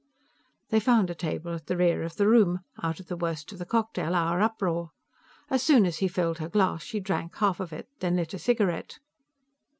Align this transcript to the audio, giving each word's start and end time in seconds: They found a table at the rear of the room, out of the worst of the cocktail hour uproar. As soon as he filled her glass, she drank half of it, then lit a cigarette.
They 0.69 0.79
found 0.79 1.11
a 1.11 1.13
table 1.13 1.53
at 1.53 1.67
the 1.67 1.77
rear 1.77 2.01
of 2.01 2.15
the 2.15 2.27
room, 2.27 2.61
out 2.81 2.99
of 2.99 3.05
the 3.05 3.15
worst 3.15 3.51
of 3.51 3.59
the 3.59 3.67
cocktail 3.67 4.15
hour 4.15 4.41
uproar. 4.41 4.89
As 5.51 5.61
soon 5.61 5.85
as 5.85 5.99
he 5.99 6.07
filled 6.07 6.39
her 6.39 6.49
glass, 6.49 6.81
she 6.81 6.99
drank 6.99 7.35
half 7.35 7.59
of 7.59 7.71
it, 7.71 7.87
then 7.99 8.15
lit 8.15 8.33
a 8.33 8.39
cigarette. 8.39 8.97